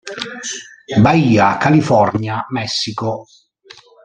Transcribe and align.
Baja 1.03 1.59
California, 1.63 2.47
Messico. 2.49 3.27